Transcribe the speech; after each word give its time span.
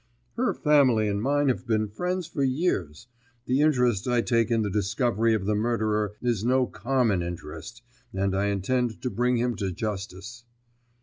"Her 0.35 0.55
family 0.55 1.07
and 1.07 1.21
mine 1.21 1.47
have 1.49 1.67
been 1.67 1.87
friends 1.87 2.25
for 2.25 2.41
years. 2.43 3.05
The 3.45 3.61
interest 3.61 4.07
I 4.07 4.21
take 4.21 4.49
in 4.49 4.63
the 4.63 4.69
discovery 4.71 5.35
of 5.35 5.45
the 5.45 5.53
murderer 5.53 6.15
is 6.23 6.43
no 6.43 6.65
common 6.65 7.21
interest, 7.21 7.83
and 8.11 8.35
I 8.35 8.45
intend 8.47 8.99
to 9.03 9.11
bring 9.11 9.37
him 9.37 9.55
to 9.57 9.71
justice." 9.71 10.43